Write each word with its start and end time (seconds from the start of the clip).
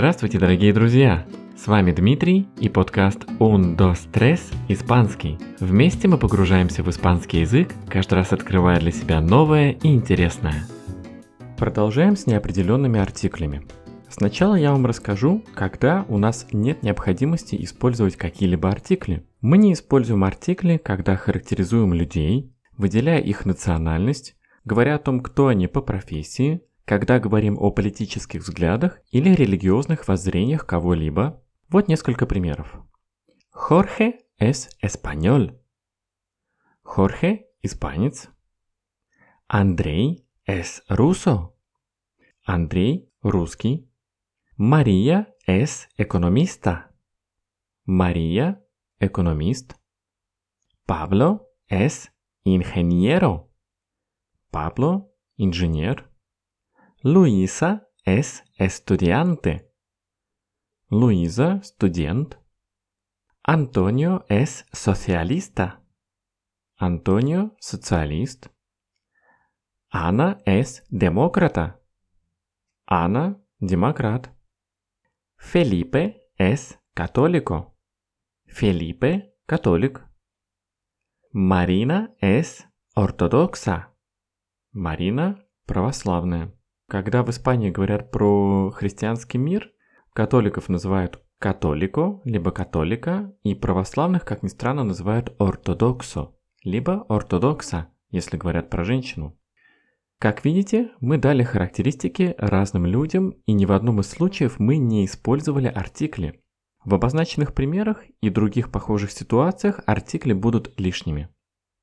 Здравствуйте, 0.00 0.38
дорогие 0.38 0.72
друзья! 0.72 1.26
С 1.58 1.66
вами 1.66 1.92
Дмитрий 1.92 2.48
и 2.58 2.70
подкаст 2.70 3.26
Un, 3.38 3.76
dos, 3.76 4.08
tres 4.10 4.40
Испанский. 4.66 5.36
Вместе 5.58 6.08
мы 6.08 6.16
погружаемся 6.16 6.82
в 6.82 6.88
испанский 6.88 7.40
язык, 7.40 7.74
каждый 7.86 8.14
раз 8.14 8.32
открывая 8.32 8.80
для 8.80 8.92
себя 8.92 9.20
новое 9.20 9.72
и 9.72 9.88
интересное. 9.88 10.64
Продолжаем 11.58 12.16
с 12.16 12.26
неопределенными 12.26 12.98
артиклями. 12.98 13.66
Сначала 14.08 14.54
я 14.54 14.72
вам 14.72 14.86
расскажу, 14.86 15.44
когда 15.54 16.06
у 16.08 16.16
нас 16.16 16.46
нет 16.50 16.82
необходимости 16.82 17.62
использовать 17.62 18.16
какие-либо 18.16 18.70
артикли. 18.70 19.26
Мы 19.42 19.58
не 19.58 19.74
используем 19.74 20.24
артикли, 20.24 20.78
когда 20.82 21.14
характеризуем 21.14 21.92
людей, 21.92 22.50
выделяя 22.78 23.20
их 23.20 23.44
национальность, 23.44 24.34
говоря 24.64 24.94
о 24.94 24.98
том, 24.98 25.20
кто 25.20 25.48
они 25.48 25.66
по 25.66 25.82
профессии, 25.82 26.62
когда 26.90 27.20
говорим 27.20 27.56
о 27.56 27.70
политических 27.70 28.40
взглядах 28.40 28.98
или 29.12 29.30
религиозных 29.32 30.08
воззрениях 30.08 30.66
кого-либо. 30.66 31.40
Вот 31.68 31.86
несколько 31.86 32.26
примеров. 32.26 32.82
Jorge 33.54 34.18
es 34.40 34.68
español. 34.82 35.56
Jorge– 36.82 37.44
испанец. 37.62 38.28
Андрей 39.46 40.26
es 40.44 40.82
ruso. 40.88 41.52
Андрей– 42.44 43.08
русский. 43.22 43.88
Мария 44.56 45.32
es 45.46 45.86
economista. 45.96 46.90
Мария– 47.84 48.60
экономист. 48.98 49.76
Pablo 50.86 51.46
es 51.68 52.10
ingeniero. 52.42 53.48
Pablo– 54.50 55.12
инженер. 55.36 56.09
Luisa 57.02 57.88
es 58.04 58.44
estudiante. 58.58 59.72
Luisa, 60.90 61.62
студент. 61.62 62.38
Antonio 63.42 64.26
es 64.28 64.66
socialista. 64.70 65.82
Antonio, 66.76 67.56
социалист. 67.58 68.48
Ana 69.88 70.42
es 70.44 70.84
demócrata. 70.90 71.80
Ana, 72.84 73.42
демократ. 73.56 74.36
Felipe 75.38 76.30
es 76.34 76.82
católico. 76.92 77.78
Felipe, 78.44 79.38
католик. 79.46 80.06
Marina 81.30 82.14
es 82.18 82.68
ortodoxa. 82.94 83.96
Marina, 84.70 85.48
православная. 85.64 86.59
Когда 86.90 87.22
в 87.22 87.30
Испании 87.30 87.70
говорят 87.70 88.10
про 88.10 88.72
христианский 88.72 89.38
мир, 89.38 89.70
католиков 90.12 90.68
называют 90.68 91.22
католико, 91.38 92.20
либо 92.24 92.50
католика, 92.50 93.32
и 93.44 93.54
православных, 93.54 94.24
как 94.24 94.42
ни 94.42 94.48
странно, 94.48 94.82
называют 94.82 95.32
ортодоксо, 95.38 96.32
либо 96.64 97.06
ортодокса, 97.08 97.90
если 98.10 98.36
говорят 98.36 98.70
про 98.70 98.82
женщину. 98.82 99.38
Как 100.18 100.44
видите, 100.44 100.90
мы 100.98 101.16
дали 101.16 101.44
характеристики 101.44 102.34
разным 102.38 102.86
людям, 102.86 103.36
и 103.46 103.52
ни 103.52 103.66
в 103.66 103.70
одном 103.70 104.00
из 104.00 104.08
случаев 104.08 104.58
мы 104.58 104.76
не 104.76 105.04
использовали 105.04 105.68
артикли. 105.68 106.42
В 106.84 106.92
обозначенных 106.92 107.54
примерах 107.54 108.02
и 108.20 108.30
других 108.30 108.72
похожих 108.72 109.12
ситуациях 109.12 109.78
артикли 109.86 110.32
будут 110.32 110.72
лишними. 110.76 111.28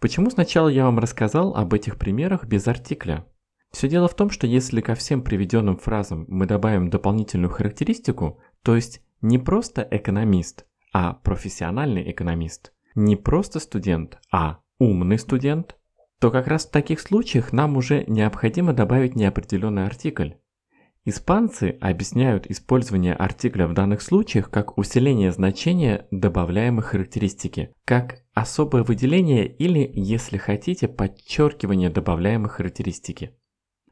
Почему 0.00 0.28
сначала 0.30 0.68
я 0.68 0.86
вам 0.86 0.98
рассказал 0.98 1.54
об 1.54 1.72
этих 1.72 1.98
примерах 1.98 2.46
без 2.46 2.66
артикля? 2.66 3.24
Все 3.70 3.88
дело 3.88 4.08
в 4.08 4.14
том, 4.14 4.30
что 4.30 4.46
если 4.46 4.80
ко 4.80 4.94
всем 4.94 5.22
приведенным 5.22 5.76
фразам 5.76 6.24
мы 6.28 6.46
добавим 6.46 6.90
дополнительную 6.90 7.50
характеристику, 7.50 8.40
то 8.62 8.74
есть 8.74 9.02
не 9.20 9.38
просто 9.38 9.86
экономист, 9.90 10.66
а 10.92 11.14
профессиональный 11.14 12.10
экономист, 12.10 12.72
не 12.94 13.16
просто 13.16 13.60
студент, 13.60 14.18
а 14.32 14.60
умный 14.78 15.18
студент, 15.18 15.76
то 16.18 16.30
как 16.30 16.46
раз 16.48 16.66
в 16.66 16.70
таких 16.70 17.00
случаях 17.00 17.52
нам 17.52 17.76
уже 17.76 18.04
необходимо 18.08 18.72
добавить 18.72 19.14
неопределенный 19.14 19.86
артикль. 19.86 20.32
Испанцы 21.04 21.78
объясняют 21.80 22.46
использование 22.50 23.14
артикля 23.14 23.66
в 23.66 23.72
данных 23.72 24.02
случаях 24.02 24.50
как 24.50 24.76
усиление 24.76 25.32
значения 25.32 26.06
добавляемой 26.10 26.82
характеристики, 26.82 27.72
как 27.84 28.24
особое 28.34 28.82
выделение 28.82 29.46
или, 29.46 29.90
если 29.94 30.36
хотите, 30.36 30.86
подчеркивание 30.86 31.88
добавляемой 31.88 32.50
характеристики. 32.50 33.30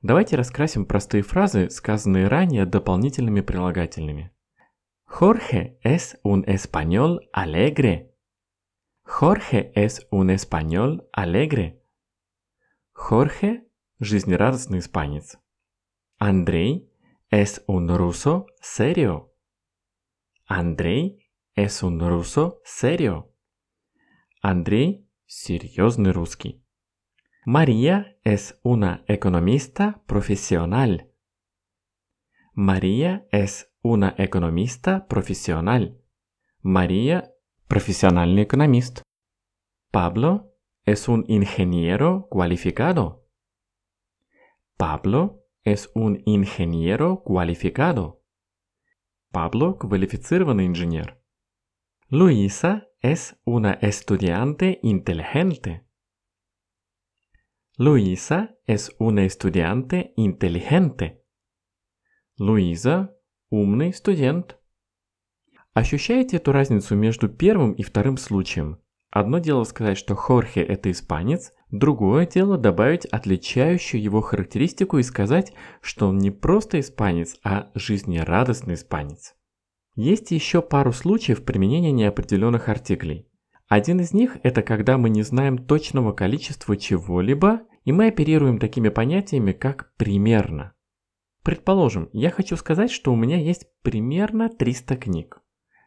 Давайте 0.03 0.37
раскрасим 0.37 0.85
простые 0.85 1.23
фразы, 1.23 1.71
сказанные 1.71 2.29
ранее 2.29 2.67
дополнительными 2.67 3.41
прилагательными. 3.41 4.33
Jorge 5.07 5.79
es 5.83 6.19
un 6.25 6.45
español 6.47 7.21
alegre. 7.33 8.13
Jorge 9.05 9.73
es 9.75 10.07
un 10.11 10.31
español 10.31 11.09
alegre. 11.13 11.81
Jorge– 12.93 13.65
жизнерадостный 14.01 14.81
испанец. 14.81 15.39
Андрей 16.19 16.91
es 17.31 17.63
un 17.67 17.89
ruso 17.89 18.47
serio. 18.61 19.33
Андрей 20.45 21.31
es 21.55 21.83
un 21.83 22.01
ruso 22.01 22.61
serio. 22.65 23.33
Андрей– 24.43 25.09
серьезный 25.27 26.11
русский. 26.11 26.66
María 27.49 28.19
es 28.25 28.59
una 28.65 29.05
economista 29.07 30.03
profesional. 30.07 31.13
María 32.55 33.29
es 33.31 33.73
una 33.83 34.17
economista 34.19 35.07
profesional. 35.07 36.03
María, 36.61 37.33
profesional 37.69 38.37
economista. 38.37 39.03
Pablo 39.93 40.57
es 40.87 41.07
un 41.07 41.25
ingeniero 41.29 42.27
cualificado. 42.29 43.29
Pablo 44.77 45.45
es 45.63 45.93
un 45.95 46.25
ingeniero 46.27 47.23
cualificado. 47.23 48.25
Pablo, 49.31 49.79
cualificado 49.79 50.59
ingeniero. 50.59 51.23
Luisa 52.09 52.89
es 53.01 53.41
una 53.45 53.75
estudiante 53.75 54.81
inteligente. 54.83 55.86
Luisa 57.79 58.57
es 58.67 58.97
una 58.99 59.27
estudiante 59.27 60.15
inteligente. 60.17 61.23
Луиза– 62.39 63.15
умный 63.51 63.93
студент. 63.93 64.57
Ощущаете 65.75 66.39
эту 66.39 66.53
разницу 66.53 66.97
между 66.97 67.29
первым 67.29 67.75
и 67.75 67.83
вторым 67.83 68.17
случаем? 68.17 68.81
Одно 69.11 69.41
дело 69.41 69.65
сказать, 69.65 69.99
что 69.99 70.15
Хорхе– 70.15 70.63
это 70.63 70.91
испанец, 70.91 71.53
другое 71.71 72.27
дело 72.27 72.57
добавить 72.57 73.05
отличающую 73.05 74.03
его 74.03 74.23
характеристику 74.23 74.97
и 74.97 75.03
сказать, 75.03 75.53
что 75.83 76.09
он 76.09 76.17
не 76.17 76.31
просто 76.31 76.81
испанец, 76.81 77.37
а 77.45 77.71
жизнерадостный 77.75 78.73
испанец. 78.73 79.35
Есть 79.97 80.31
еще 80.31 80.63
пару 80.63 80.93
случаев 80.93 81.45
применения 81.45 81.93
неопределенных 81.93 82.71
артиклей. 82.71 83.29
Один 83.69 83.99
из 83.99 84.13
них– 84.13 84.39
это 84.45 84.63
когда 84.63 84.97
мы 84.97 85.11
не 85.11 85.23
знаем 85.23 85.59
точного 85.59 86.13
количества 86.13 86.77
чего-либо, 86.77 87.63
и 87.85 87.91
мы 87.91 88.07
оперируем 88.09 88.59
такими 88.59 88.91
понятиями, 88.91 89.53
как 89.53 89.93
«примерно». 89.97 90.73
Предположим, 91.43 92.09
я 92.13 92.31
хочу 92.31 92.57
сказать, 92.57 92.93
что 92.93 93.13
у 93.13 93.17
меня 93.17 93.39
есть 93.39 93.67
примерно 93.83 94.49
300 94.49 94.97
книг. 94.97 95.43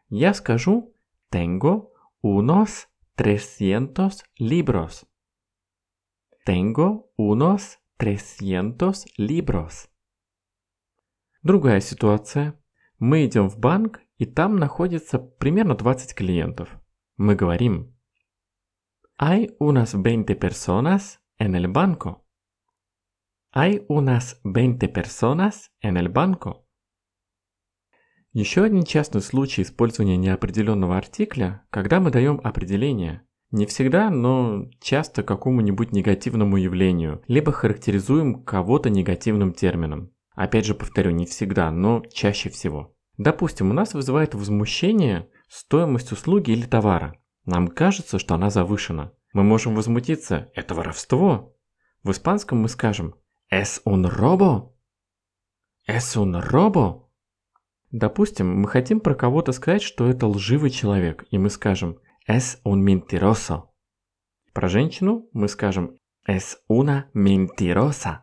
Я 0.08 0.34
скажу 0.34 0.94
«tengo 1.32 1.88
unos 2.22 2.86
300 3.16 3.90
libros». 4.38 5.04
Tengo 6.46 7.06
unos 7.18 7.78
300 7.96 8.92
libros. 9.18 9.88
Другая 11.42 11.80
ситуация. 11.80 12.60
Мы 12.98 13.24
идем 13.24 13.48
в 13.48 13.58
банк, 13.58 14.00
и 14.18 14.26
там 14.26 14.56
находится 14.56 15.18
примерно 15.18 15.74
20 15.74 16.14
клиентов 16.14 16.79
мы 17.20 17.34
говорим 17.34 17.94
Hay 19.18 19.54
unas 19.58 19.92
20 19.92 20.38
personas 20.38 21.20
en 21.36 21.54
el 21.54 21.68
banco. 21.68 22.24
Hay 23.52 23.84
unas 23.88 24.40
20 24.42 24.88
personas 24.88 25.70
en 25.82 25.98
el 25.98 26.08
banco. 26.08 26.66
Еще 28.32 28.64
один 28.64 28.84
частный 28.84 29.20
случай 29.20 29.60
использования 29.60 30.16
неопределенного 30.16 30.96
артикля, 30.96 31.66
когда 31.68 32.00
мы 32.00 32.10
даем 32.10 32.40
определение. 32.42 33.26
Не 33.50 33.66
всегда, 33.66 34.08
но 34.08 34.70
часто 34.80 35.22
какому-нибудь 35.22 35.92
негативному 35.92 36.56
явлению, 36.56 37.22
либо 37.26 37.52
характеризуем 37.52 38.44
кого-то 38.44 38.88
негативным 38.88 39.52
термином. 39.52 40.14
Опять 40.34 40.64
же 40.64 40.74
повторю, 40.74 41.10
не 41.10 41.26
всегда, 41.26 41.70
но 41.70 42.02
чаще 42.14 42.48
всего. 42.48 42.96
Допустим, 43.18 43.68
у 43.68 43.74
нас 43.74 43.92
вызывает 43.92 44.34
возмущение 44.34 45.28
стоимость 45.50 46.12
услуги 46.12 46.52
или 46.52 46.64
товара. 46.64 47.20
Нам 47.44 47.68
кажется, 47.68 48.18
что 48.18 48.34
она 48.34 48.50
завышена. 48.50 49.12
Мы 49.32 49.42
можем 49.42 49.74
возмутиться, 49.74 50.50
это 50.54 50.74
воровство. 50.74 51.56
В 52.02 52.12
испанском 52.12 52.58
мы 52.58 52.68
скажем 52.68 53.16
«es 53.52 53.82
un 53.84 54.04
robo». 54.04 54.72
«Es 55.88 56.16
un 56.16 56.40
robo». 56.40 57.08
Допустим, 57.90 58.60
мы 58.60 58.68
хотим 58.68 59.00
про 59.00 59.14
кого-то 59.14 59.50
сказать, 59.50 59.82
что 59.82 60.08
это 60.08 60.28
лживый 60.28 60.70
человек, 60.70 61.26
и 61.30 61.38
мы 61.38 61.50
скажем 61.50 61.98
«es 62.28 62.60
un 62.64 62.84
mentiroso». 62.84 63.70
Про 64.52 64.68
женщину 64.68 65.28
мы 65.32 65.48
скажем 65.48 65.98
«es 66.28 66.58
una 66.68 67.10
mentirosa». 67.12 68.20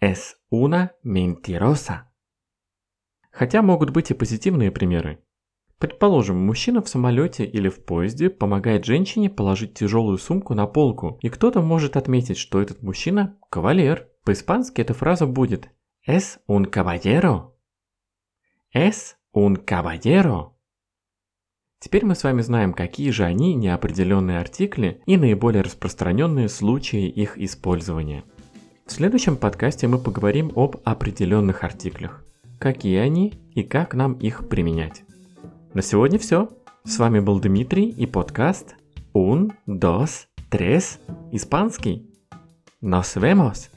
«Es 0.00 0.36
una 0.52 0.90
mentirosa». 1.04 2.04
Хотя 3.32 3.62
могут 3.62 3.90
быть 3.90 4.10
и 4.12 4.14
позитивные 4.14 4.70
примеры. 4.70 5.24
Предположим, 5.78 6.44
мужчина 6.44 6.82
в 6.82 6.88
самолете 6.88 7.44
или 7.44 7.68
в 7.68 7.84
поезде 7.84 8.30
помогает 8.30 8.84
женщине 8.84 9.30
положить 9.30 9.74
тяжелую 9.74 10.18
сумку 10.18 10.54
на 10.54 10.66
полку, 10.66 11.18
и 11.22 11.28
кто-то 11.28 11.60
может 11.62 11.96
отметить, 11.96 12.36
что 12.36 12.60
этот 12.60 12.82
мужчина– 12.82 13.36
кавалер. 13.50 14.08
По-испански 14.24 14.80
эта 14.80 14.92
фраза 14.92 15.26
будет 15.26 15.68
«es 16.06 16.38
un 16.48 16.68
caballero». 16.68 17.52
«Es 18.74 19.14
un 19.34 19.64
caballero». 19.64 20.50
Теперь 21.78 22.04
мы 22.04 22.16
с 22.16 22.24
вами 22.24 22.40
знаем, 22.40 22.72
какие 22.72 23.10
же 23.10 23.22
они 23.22 23.54
неопределенные 23.54 24.40
артикли 24.40 25.00
и 25.06 25.16
наиболее 25.16 25.62
распространенные 25.62 26.48
случаи 26.48 27.08
их 27.08 27.38
использования. 27.38 28.24
В 28.84 28.90
следующем 28.90 29.36
подкасте 29.36 29.86
мы 29.86 29.98
поговорим 29.98 30.50
об 30.56 30.78
определенных 30.82 31.62
артиклях, 31.62 32.24
какие 32.58 32.98
они 32.98 33.34
и 33.54 33.62
как 33.62 33.94
нам 33.94 34.14
их 34.14 34.48
применять. 34.48 35.04
На 35.74 35.82
сегодня 35.82 36.18
все. 36.18 36.48
С 36.84 36.98
вами 36.98 37.20
был 37.20 37.40
Дмитрий 37.40 37.90
и 37.90 38.06
подкаст 38.06 38.76
Un, 39.12 39.52
dos, 39.66 40.26
tres, 40.50 40.98
испанский. 41.30 42.06
Nos 42.80 43.16
vemos! 43.16 43.68